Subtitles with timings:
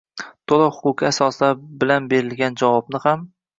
[0.51, 1.53] To‘liq huquqiy asoslar
[1.85, 3.33] bilan berilgan javobni ham